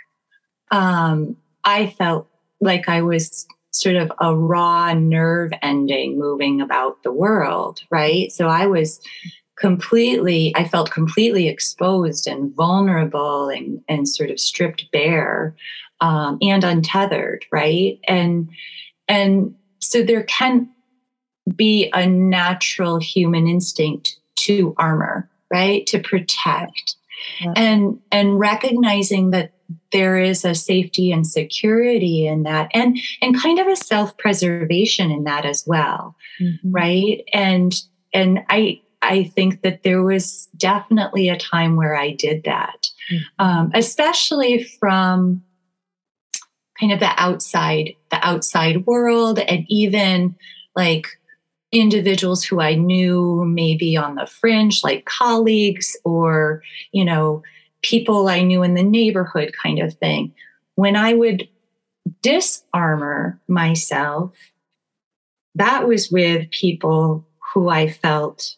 [0.71, 2.27] um, I felt
[2.61, 8.31] like I was sort of a raw nerve ending moving about the world, right?
[8.31, 9.01] So I was
[9.57, 15.55] completely, I felt completely exposed and vulnerable and, and sort of stripped bare
[16.01, 17.99] um, and untethered, right?
[18.07, 18.49] And
[19.07, 20.69] and so there can
[21.55, 25.85] be a natural human instinct to armor, right?
[25.87, 26.95] To protect.
[27.41, 27.53] Yeah.
[27.55, 29.51] And and recognizing that
[29.91, 35.23] there is a safety and security in that and and kind of a self-preservation in
[35.23, 36.15] that as well.
[36.41, 36.71] Mm-hmm.
[36.71, 37.23] Right?
[37.33, 37.73] And
[38.13, 43.45] and I I think that there was definitely a time where I did that, mm-hmm.
[43.45, 45.43] um, especially from
[46.79, 50.35] kind of the outside the outside world and even
[50.75, 51.07] like
[51.71, 57.43] individuals who I knew maybe on the fringe like colleagues or you know
[57.85, 60.33] people I knew in the neighborhood kind of thing
[60.73, 61.47] when I would
[62.21, 64.31] disarmor myself
[65.53, 68.55] that was with people who I felt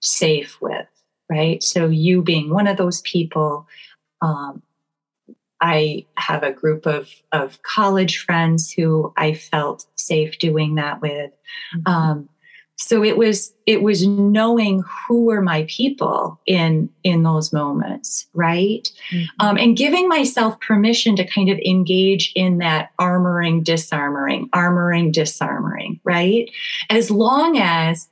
[0.00, 0.86] safe with
[1.30, 3.66] right so you being one of those people
[4.22, 4.62] um,
[5.60, 11.30] I have a group of, of college friends who I felt safe doing that with.
[11.74, 11.90] Mm-hmm.
[11.90, 12.28] Um,
[12.76, 18.90] so it was it was knowing who were my people in in those moments right?
[19.10, 19.24] Mm-hmm.
[19.40, 26.00] um, and giving myself permission to kind of engage in that armoring disarmoring armoring disarmoring
[26.04, 26.50] right?
[26.90, 28.08] As long as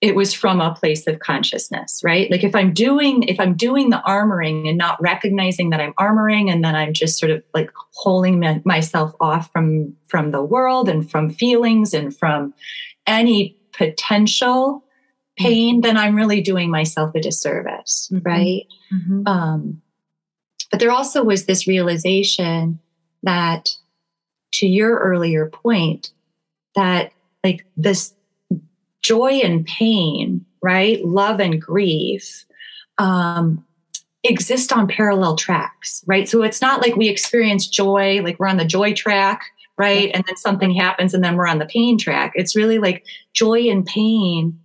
[0.00, 2.30] it was from a place of consciousness right?
[2.30, 6.50] Like if i'm doing if i'm doing the armoring and not recognizing that i'm armoring
[6.52, 10.88] and then i'm just sort of like holding my, myself off from from the world
[10.88, 12.54] and from feelings and from
[13.08, 14.84] any potential
[15.36, 18.26] pain then i'm really doing myself a disservice mm-hmm.
[18.26, 19.26] right mm-hmm.
[19.26, 19.80] um
[20.70, 22.78] but there also was this realization
[23.22, 23.70] that
[24.52, 26.12] to your earlier point
[26.74, 27.12] that
[27.44, 28.14] like this
[29.02, 31.04] joy and pain, right?
[31.04, 32.44] Love and grief
[32.98, 33.64] um,
[34.24, 36.28] exist on parallel tracks, right?
[36.28, 39.46] So it's not like we experience joy, like we're on the joy track,
[39.78, 40.10] right?
[40.12, 42.32] And then something happens and then we're on the pain track.
[42.34, 44.58] It's really like joy and pain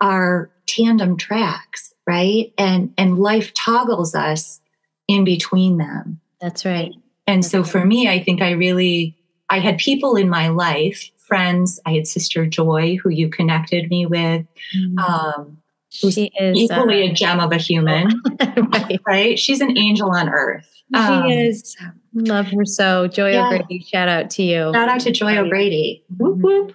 [0.00, 2.52] are tandem tracks, right?
[2.58, 4.60] And and life toggles us
[5.06, 6.20] in between them.
[6.40, 6.92] That's right.
[7.26, 7.70] And That's so right.
[7.70, 9.16] for me, I think I really
[9.48, 11.78] I had people in my life friends.
[11.86, 14.46] I had Sister Joy, who you connected me with.
[14.76, 14.98] Mm-hmm.
[14.98, 15.58] Um,
[15.90, 18.08] she is equally uh, a gem of a human,
[18.40, 19.00] right.
[19.06, 19.38] right.
[19.38, 20.77] She's an angel on earth.
[20.94, 21.76] Um, she is.
[22.14, 23.08] Love her so.
[23.08, 23.46] Joy yeah.
[23.46, 24.72] O'Grady, shout out to you.
[24.72, 26.04] Shout out to Joy O'Grady.
[26.16, 26.74] Whoop whoop.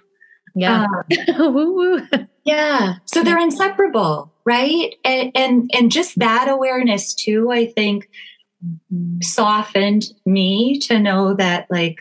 [0.54, 0.86] Yeah.
[1.36, 2.08] Um, woo woo.
[2.44, 2.96] Yeah.
[3.06, 4.94] So they're inseparable, right?
[5.04, 8.08] And and and just that awareness too, I think,
[8.64, 9.20] mm-hmm.
[9.20, 11.98] softened me to know that like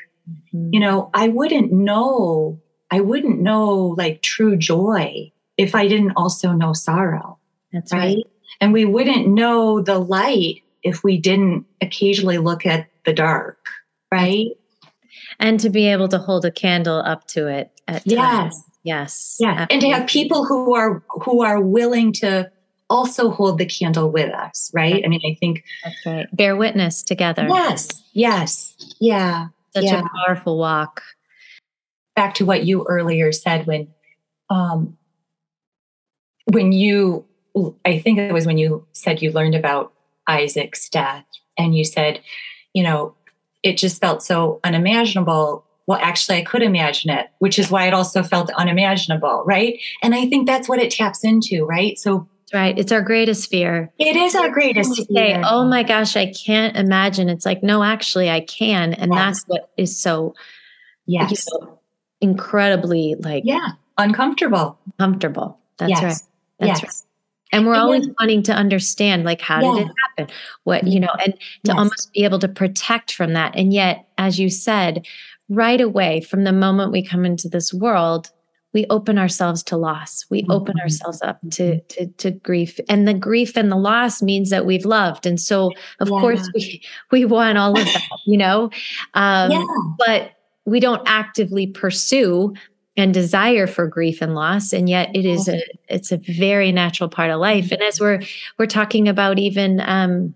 [0.54, 0.70] Mm-hmm.
[0.74, 6.52] You know, I wouldn't know, I wouldn't know like true joy if I didn't also
[6.52, 7.40] know sorrow.
[7.72, 8.16] That's right.
[8.18, 8.24] right.
[8.62, 13.58] And we wouldn't know the light if we didn't occasionally look at the dark,
[14.12, 14.50] right?
[15.40, 18.20] And to be able to hold a candle up to it at yes.
[18.20, 18.64] Times.
[18.84, 19.38] Yes.
[19.40, 19.50] Yeah.
[19.52, 19.74] Absolutely.
[19.74, 22.52] And to have people who are who are willing to
[22.90, 25.02] also hold the candle with us, right?
[25.04, 26.28] I mean, I think that's right.
[26.36, 27.48] Bear witness together.
[27.48, 28.04] Yes.
[28.14, 28.76] Yes.
[29.00, 29.48] Yeah.
[29.74, 30.02] Such yeah.
[30.02, 31.02] a powerful walk.
[32.16, 33.88] Back to what you earlier said when
[34.50, 34.98] um
[36.52, 37.26] when you
[37.86, 39.94] I think it was when you said you learned about
[40.28, 41.26] Isaac's death
[41.58, 42.22] and you said,
[42.74, 43.16] you know,
[43.62, 45.66] it just felt so unimaginable.
[45.88, 49.80] Well, actually, I could imagine it, which is why it also felt unimaginable, right?
[50.02, 51.98] And I think that's what it taps into, right?
[51.98, 52.78] So right.
[52.78, 53.92] It's our greatest fear.
[54.00, 55.36] It is our greatest fear.
[55.36, 57.30] Say, oh my gosh, I can't imagine.
[57.30, 58.94] It's like, no, actually, I can.
[58.94, 59.20] And yes.
[59.20, 60.36] that's what is so
[61.06, 61.46] yes.
[61.52, 61.80] You know,
[62.22, 64.80] incredibly like yeah, uncomfortable.
[64.98, 65.60] Comfortable.
[65.78, 66.02] That's yes.
[66.02, 66.22] right.
[66.60, 66.84] That's yes.
[66.84, 67.13] right.
[67.54, 69.80] And we're and always then, wanting to understand, like, how yeah.
[69.80, 70.36] did it happen?
[70.64, 71.78] What, you know, and to yes.
[71.78, 73.56] almost be able to protect from that.
[73.56, 75.06] And yet, as you said,
[75.50, 78.32] right away from the moment we come into this world,
[78.74, 80.82] we open ourselves to loss we open mm-hmm.
[80.82, 84.86] ourselves up to, to, to grief and the grief and the loss means that we've
[84.86, 86.20] loved and so of yeah.
[86.20, 88.72] course we we want all of that you know
[89.14, 89.64] um, yeah.
[89.98, 90.32] but
[90.66, 92.54] we don't actively pursue
[92.96, 97.10] and desire for grief and loss and yet it is a it's a very natural
[97.10, 98.22] part of life and as we're
[98.58, 100.34] we're talking about even um,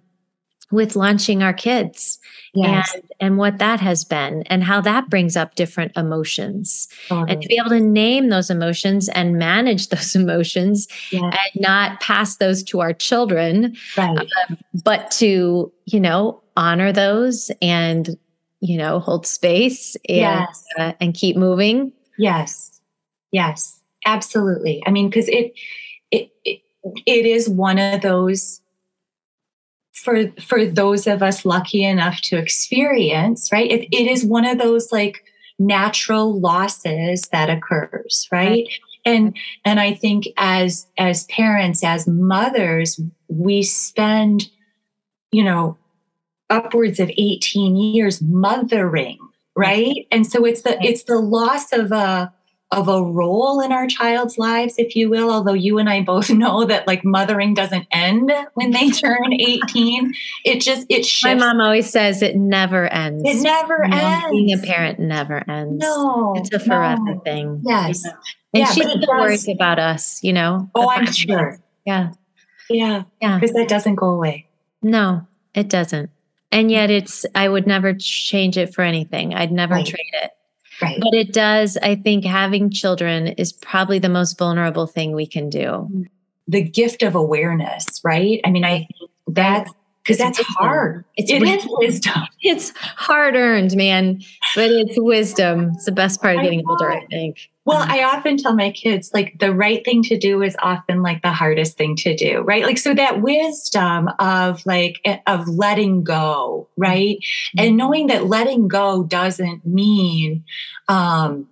[0.71, 2.19] with launching our kids
[2.53, 2.93] yes.
[2.93, 7.31] and and what that has been and how that brings up different emotions totally.
[7.31, 12.37] and to be able to name those emotions and manage those emotions and not pass
[12.37, 14.17] those to our children right.
[14.17, 18.17] uh, but to you know honor those and
[18.59, 20.65] you know hold space and yes.
[20.79, 22.80] uh, and keep moving yes.
[23.32, 23.82] Yes.
[24.06, 24.82] Absolutely.
[24.86, 25.53] I mean because it,
[26.12, 26.62] it it
[27.06, 28.62] it is one of those
[29.93, 33.69] for for those of us lucky enough to experience right?
[33.69, 35.23] It, it is one of those like
[35.60, 38.67] natural losses that occurs right?
[39.06, 42.99] And and i think as as parents as mothers
[43.30, 44.49] we spend
[45.32, 45.77] you know
[46.49, 49.17] upwards of 18 years mothering
[49.57, 52.31] right and so it's the it's the loss of a
[52.71, 56.29] of a role in our child's lives, if you will, although you and I both
[56.31, 60.13] know that like mothering doesn't end when they turn 18.
[60.43, 61.23] It just, it shifts.
[61.23, 63.23] My mom always says it never ends.
[63.25, 64.31] It never you know, ends.
[64.31, 65.81] Being a parent never ends.
[65.81, 66.33] No.
[66.35, 67.19] It's a forever no.
[67.21, 67.61] thing.
[67.63, 68.03] Yes.
[68.03, 68.17] You know?
[68.53, 70.69] And yeah, she still worries about us, you know?
[70.73, 71.59] Oh, I'm sure.
[71.85, 72.11] Yeah.
[72.69, 73.03] Yeah.
[73.21, 73.39] Yeah.
[73.39, 74.47] Because that doesn't go away.
[74.81, 76.10] No, it doesn't.
[76.52, 76.98] And yet mm-hmm.
[76.98, 79.33] it's, I would never change it for anything.
[79.33, 79.85] I'd never right.
[79.85, 80.31] trade it.
[80.81, 81.00] Right.
[81.00, 85.50] But it does, I think having children is probably the most vulnerable thing we can
[85.50, 86.06] do.
[86.48, 88.39] The gift of awareness, right?
[88.45, 88.87] I mean, I
[89.27, 89.71] that's
[90.08, 90.55] because that's wisdom.
[90.58, 91.05] hard.
[91.17, 91.58] It's it wisdom.
[91.60, 92.23] Is wisdom.
[92.41, 94.21] It's hard earned, man,
[94.55, 95.71] but it's wisdom.
[95.73, 97.49] It's the best part of getting older, I think.
[97.65, 101.21] Well, I often tell my kids like the right thing to do is often like
[101.21, 102.63] the hardest thing to do, right?
[102.63, 107.17] Like so that wisdom of like eh, of letting go, right?
[107.17, 107.60] Mm-hmm.
[107.60, 110.45] And knowing that letting go doesn't mean
[110.87, 111.49] um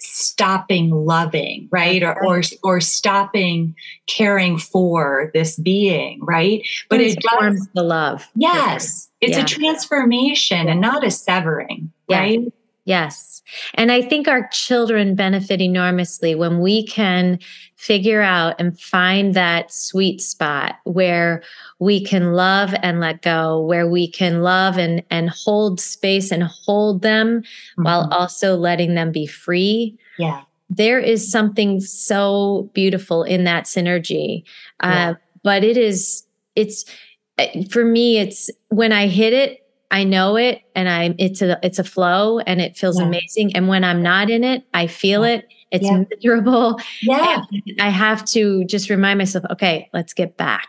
[0.00, 2.02] stopping loving right?
[2.02, 3.74] Or, or or stopping
[4.06, 6.66] caring for this being right?
[6.88, 9.42] But it does the love yes it's yeah.
[9.42, 12.18] a transformation and not a severing yeah.
[12.18, 12.40] right?
[12.84, 13.42] Yes.
[13.74, 17.38] And i think our children benefit enormously when we can
[17.78, 21.44] figure out and find that sweet spot where
[21.78, 26.42] we can love and let go where we can love and and hold space and
[26.42, 27.84] hold them mm-hmm.
[27.84, 34.42] while also letting them be free yeah there is something so beautiful in that synergy
[34.82, 35.10] yeah.
[35.10, 35.14] uh,
[35.44, 36.26] but it is
[36.56, 36.84] it's
[37.38, 41.58] eh, for me it's when i hit it I know it and I it's a
[41.62, 43.06] it's a flow and it feels yeah.
[43.06, 43.56] amazing.
[43.56, 45.36] And when I'm not in it, I feel yeah.
[45.36, 46.04] it it's yeah.
[46.10, 46.80] miserable.
[47.02, 47.42] Yeah.
[47.80, 50.68] I have to just remind myself, okay, let's get back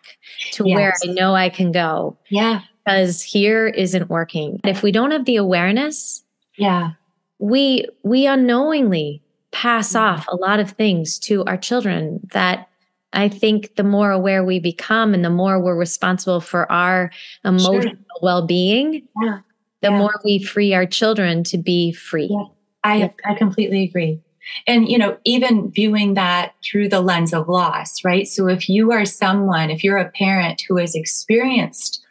[0.54, 0.76] to yes.
[0.76, 2.18] where I know I can go.
[2.30, 2.62] Yeah.
[2.86, 4.60] Because here isn't working.
[4.64, 6.24] If we don't have the awareness,
[6.58, 6.91] yeah,
[7.38, 9.22] we we unknowingly
[9.52, 10.20] pass mm-hmm.
[10.20, 12.68] off a lot of things to our children that
[13.14, 17.12] I think the more aware we become and the more we're responsible for our
[17.45, 17.91] emotional sure.
[18.22, 19.39] well-being, yeah.
[19.82, 19.97] the yeah.
[19.97, 22.30] more we free our children to be free.
[22.32, 22.45] Yeah.
[22.84, 24.22] I I completely agree
[24.68, 28.91] and you know even viewing that through the lens of loss right so if you
[28.91, 32.04] are someone if you're a parent who has experienced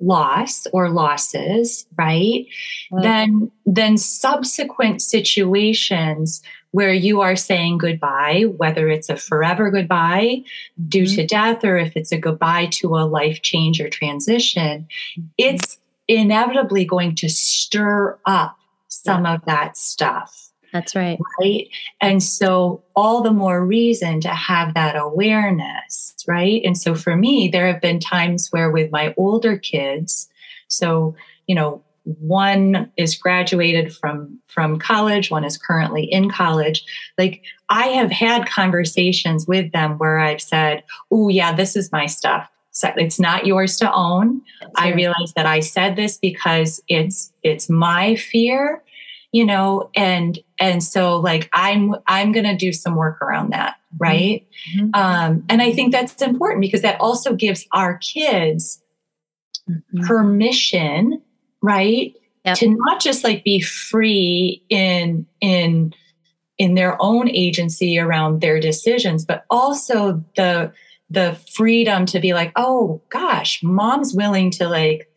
[0.00, 2.46] loss or losses right
[2.92, 3.02] mm-hmm.
[3.02, 10.42] then then subsequent situations where you are saying goodbye whether it's a forever goodbye
[10.88, 11.16] due mm-hmm.
[11.16, 14.86] to death or if it's a goodbye to a life change or transition
[15.18, 15.26] mm-hmm.
[15.36, 18.56] it's inevitably going to stir up
[18.88, 19.34] some yeah.
[19.34, 21.18] of that stuff that's right.
[21.40, 21.68] Right.
[22.00, 26.14] And so, all the more reason to have that awareness.
[26.26, 26.60] Right.
[26.64, 30.28] And so, for me, there have been times where with my older kids,
[30.68, 31.16] so,
[31.46, 31.82] you know,
[32.16, 36.82] one is graduated from from college one is currently in college
[37.18, 42.06] like i have had conversations with them where i've said oh yeah this is my
[42.06, 44.40] stuff so it's not yours to own
[44.76, 48.82] i realize that i said this because it's it's my fear
[49.38, 54.02] you know and and so like i'm i'm to do some work around that mm-hmm.
[54.02, 54.90] right mm-hmm.
[54.94, 58.82] um and i think that's important because that also gives our kids
[59.70, 60.04] mm-hmm.
[60.04, 61.22] permission
[61.62, 62.56] right yep.
[62.56, 65.94] to not just like be free in in
[66.58, 70.72] in their own agency around their decisions but also the
[71.10, 75.08] the freedom to be like oh gosh mom's willing to like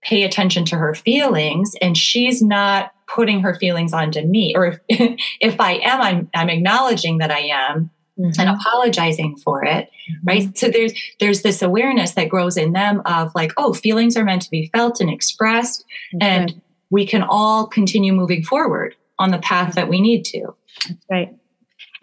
[0.00, 4.80] pay attention to her feelings and she's not putting her feelings onto me or if,
[5.40, 8.40] if i am i'm i'm acknowledging that i am mm-hmm.
[8.40, 10.26] and apologizing for it mm-hmm.
[10.26, 14.24] right so there's there's this awareness that grows in them of like oh feelings are
[14.24, 15.84] meant to be felt and expressed
[16.20, 20.54] and we can all continue moving forward on the path that we need to
[20.88, 21.34] that's right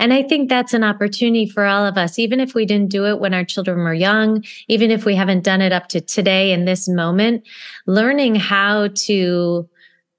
[0.01, 3.05] and I think that's an opportunity for all of us, even if we didn't do
[3.05, 6.51] it when our children were young, even if we haven't done it up to today
[6.51, 7.47] in this moment,
[7.85, 9.69] learning how to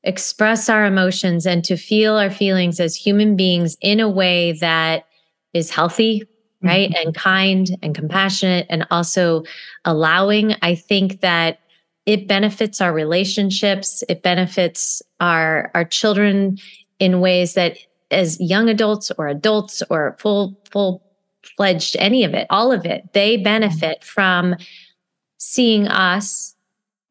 [0.05, 5.07] express our emotions and to feel our feelings as human beings in a way that
[5.53, 6.22] is healthy,
[6.62, 6.90] right?
[6.90, 7.07] Mm-hmm.
[7.07, 9.44] And kind and compassionate and also
[9.84, 10.57] allowing.
[10.62, 11.61] I think that
[12.05, 16.59] it benefits our relationships, it benefits our our children
[16.98, 17.78] in ways that
[18.11, 21.03] as young adults or adults or full full
[21.57, 24.57] fledged any of it, all of it, they benefit from
[25.38, 26.55] seeing us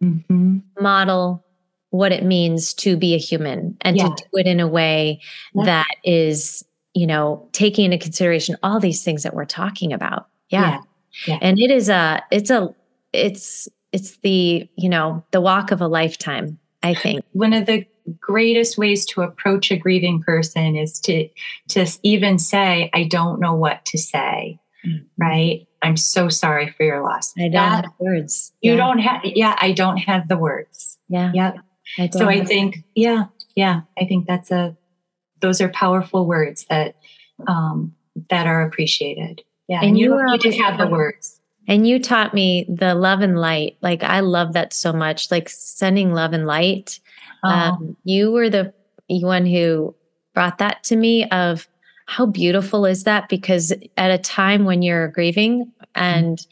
[0.01, 0.59] mm-hmm.
[0.79, 1.45] model
[1.91, 4.07] what it means to be a human and yeah.
[4.07, 5.21] to do it in a way
[5.53, 5.65] yeah.
[5.65, 10.27] that is, you know, taking into consideration all these things that we're talking about.
[10.49, 10.79] Yeah.
[11.27, 11.37] yeah.
[11.41, 12.73] And it is a, it's a,
[13.11, 17.25] it's, it's the, you know, the walk of a lifetime, I think.
[17.33, 17.85] One of the
[18.19, 21.27] greatest ways to approach a grieving person is to,
[21.69, 24.59] to even say, I don't know what to say.
[24.87, 25.03] Mm-hmm.
[25.21, 25.67] Right.
[25.81, 27.33] I'm so sorry for your loss.
[27.37, 28.53] I don't that, have words.
[28.61, 30.97] You don't have, yeah, I don't have the words.
[31.09, 31.31] Yeah.
[31.33, 31.57] Yep.
[31.97, 33.25] I so I think, yeah,
[33.55, 34.75] yeah, I think that's a,
[35.41, 36.95] those are powerful words that,
[37.47, 37.93] um,
[38.29, 39.41] that are appreciated.
[39.67, 39.79] Yeah.
[39.79, 41.39] And, and you, you need to have the words.
[41.67, 43.77] And you taught me the love and light.
[43.81, 45.31] Like I love that so much.
[45.31, 46.99] Like sending love and light.
[47.43, 47.71] Uh-huh.
[47.71, 48.73] Um, you were the
[49.07, 49.95] one who
[50.33, 51.67] brought that to me of
[52.07, 53.29] how beautiful is that?
[53.29, 56.45] Because at a time when you're grieving and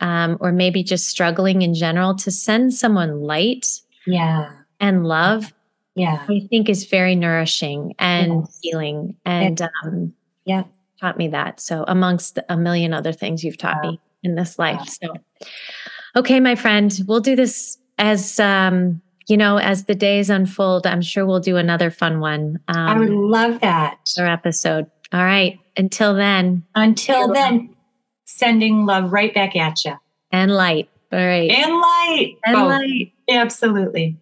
[0.00, 3.68] um, or maybe just struggling in general, to send someone light,
[4.06, 4.50] yeah,
[4.82, 5.54] and love,
[5.94, 8.58] yeah, I think is very nourishing and yes.
[8.62, 9.16] healing.
[9.24, 10.12] And um,
[10.44, 10.64] yeah,
[11.00, 11.60] taught me that.
[11.60, 14.86] So amongst a million other things you've taught me in this life.
[14.88, 15.14] So,
[16.16, 21.02] okay, my friend, we'll do this as um, you know, as the days unfold, I'm
[21.02, 22.58] sure we'll do another fun one.
[22.68, 23.98] Um, I would love that.
[24.18, 24.90] Our episode.
[25.12, 25.58] All right.
[25.76, 26.64] Until then.
[26.74, 27.74] Until then,
[28.24, 29.94] sending love right back at you.
[30.30, 30.88] And light.
[31.12, 31.50] All right.
[31.50, 32.36] And light.
[32.44, 32.68] And Both.
[32.68, 33.12] light.
[33.28, 34.16] Absolutely.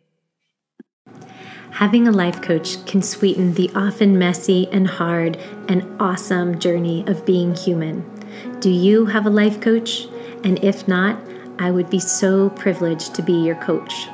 [1.81, 7.25] Having a life coach can sweeten the often messy and hard and awesome journey of
[7.25, 8.05] being human.
[8.61, 10.07] Do you have a life coach?
[10.45, 11.19] And if not,
[11.59, 14.09] I would be so privileged to be your coach.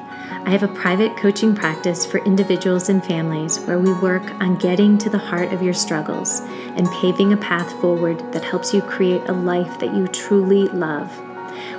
[0.45, 4.97] I have a private coaching practice for individuals and families where we work on getting
[4.99, 6.43] to the heart of your struggles
[6.77, 11.11] and paving a path forward that helps you create a life that you truly love.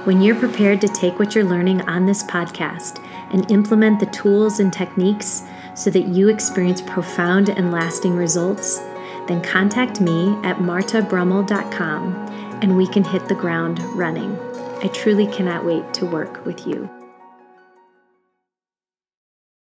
[0.04, 4.60] When you're prepared to take what you're learning on this podcast and implement the tools
[4.60, 5.44] and techniques
[5.78, 8.80] so that you experience profound and lasting results,
[9.28, 12.16] then contact me at martabrummel.com
[12.62, 14.38] and we can hit the ground running.
[14.84, 16.90] I truly cannot wait to work with you.